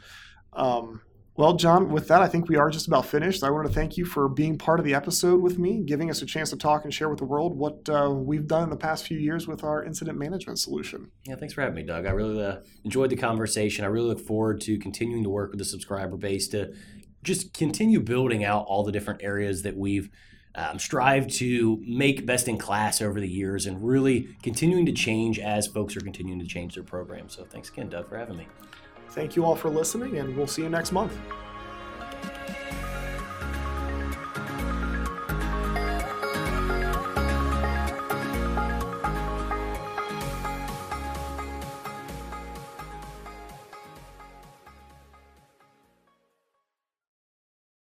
Um, 0.51 1.01
well, 1.35 1.55
John, 1.55 1.89
with 1.89 2.07
that, 2.09 2.21
I 2.21 2.27
think 2.27 2.47
we 2.47 2.57
are 2.57 2.69
just 2.69 2.87
about 2.87 3.07
finished. 3.07 3.43
I 3.43 3.49
want 3.49 3.67
to 3.67 3.73
thank 3.73 3.97
you 3.97 4.05
for 4.05 4.29
being 4.29 4.57
part 4.57 4.79
of 4.79 4.85
the 4.85 4.93
episode 4.93 5.41
with 5.41 5.57
me, 5.57 5.81
giving 5.83 6.11
us 6.11 6.21
a 6.21 6.27
chance 6.27 6.51
to 6.51 6.55
talk 6.55 6.83
and 6.83 6.93
share 6.93 7.09
with 7.09 7.17
the 7.17 7.25
world 7.25 7.57
what 7.57 7.89
uh, 7.89 8.11
we've 8.11 8.45
done 8.45 8.63
in 8.63 8.69
the 8.69 8.77
past 8.77 9.07
few 9.07 9.17
years 9.17 9.47
with 9.47 9.63
our 9.63 9.83
incident 9.83 10.19
management 10.19 10.59
solution. 10.59 11.09
Yeah, 11.25 11.35
thanks 11.35 11.55
for 11.55 11.61
having 11.61 11.75
me, 11.75 11.83
Doug. 11.83 12.05
I 12.05 12.11
really 12.11 12.43
uh, 12.43 12.57
enjoyed 12.83 13.09
the 13.09 13.15
conversation. 13.15 13.83
I 13.83 13.87
really 13.87 14.09
look 14.09 14.19
forward 14.19 14.61
to 14.61 14.77
continuing 14.77 15.23
to 15.23 15.29
work 15.29 15.49
with 15.49 15.57
the 15.57 15.65
subscriber 15.65 16.17
base 16.17 16.47
to 16.49 16.71
just 17.23 17.53
continue 17.53 17.99
building 17.99 18.43
out 18.43 18.65
all 18.67 18.83
the 18.83 18.91
different 18.91 19.23
areas 19.23 19.63
that 19.63 19.75
we've 19.75 20.09
um, 20.55 20.77
strive 20.77 21.27
to 21.27 21.81
make 21.87 22.27
best 22.27 22.47
in 22.47 22.59
class 22.59 23.01
over 23.01 23.19
the 23.19 23.27
years 23.27 23.65
and 23.65 23.83
really 23.83 24.27
continuing 24.43 24.85
to 24.85 24.91
change 24.91 25.39
as 25.39 25.65
folks 25.65 25.97
are 25.97 26.01
continuing 26.01 26.39
to 26.39 26.45
change 26.45 26.75
their 26.75 26.83
programs. 26.83 27.35
So 27.35 27.43
thanks 27.43 27.69
again, 27.69 27.89
Doug, 27.89 28.07
for 28.07 28.17
having 28.17 28.37
me. 28.37 28.47
Thank 29.13 29.35
you 29.35 29.45
all 29.45 29.55
for 29.55 29.69
listening, 29.69 30.17
and 30.17 30.35
we'll 30.35 30.47
see 30.47 30.63
you 30.63 30.69
next 30.69 30.91
month. 30.91 31.15